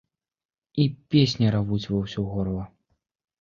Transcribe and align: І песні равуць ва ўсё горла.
І 0.83 0.87
песні 1.15 1.51
равуць 1.57 1.89
ва 1.93 2.01
ўсё 2.07 2.25
горла. 2.33 2.65